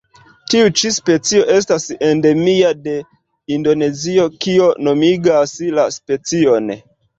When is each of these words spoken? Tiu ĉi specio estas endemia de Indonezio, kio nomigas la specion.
Tiu 0.51 0.69
ĉi 0.79 0.89
specio 0.95 1.43
estas 1.55 1.85
endemia 2.07 2.73
de 2.87 2.95
Indonezio, 3.59 4.27
kio 4.47 4.73
nomigas 4.91 5.57
la 5.79 5.89
specion. 6.01 6.77